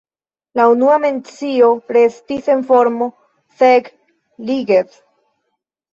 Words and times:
La 0.59 0.63
unua 0.75 0.95
mencio 1.03 1.67
restis 1.97 2.49
en 2.55 2.65
formo 2.71 3.11
"Zeg-Ligeth". 3.61 4.99